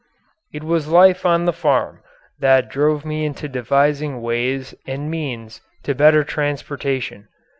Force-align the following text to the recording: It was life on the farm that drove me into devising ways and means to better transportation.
It 0.51 0.63
was 0.63 0.87
life 0.87 1.27
on 1.27 1.45
the 1.45 1.53
farm 1.53 2.01
that 2.39 2.71
drove 2.71 3.05
me 3.05 3.23
into 3.23 3.47
devising 3.47 4.19
ways 4.19 4.73
and 4.87 5.11
means 5.11 5.61
to 5.83 5.93
better 5.93 6.23
transportation. 6.23 7.27